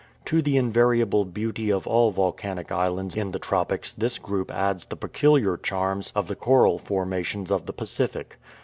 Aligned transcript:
To 0.25 0.41
the 0.41 0.57
invariable 0.57 1.25
beauty 1.25 1.71
of 1.71 1.85
all 1.85 2.09
volcanic 2.09 2.71
islands 2.71 3.15
in 3.15 3.29
the 3.33 3.37
tropics 3.37 3.93
this 3.93 4.17
group 4.17 4.49
adds 4.49 4.87
the 4.87 4.95
peculiar 4.95 5.57
charms 5.57 6.11
of 6.15 6.27
the 6.27 6.35
coral 6.35 6.79
formations 6.79 7.51
of 7.51 7.67
the 7.67 7.73
Pacific. 7.73 8.37